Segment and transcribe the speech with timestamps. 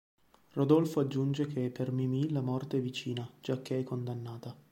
[0.53, 4.55] Rodolfo aggiunge che per Mimì la morte è vicina, giacché è condannata.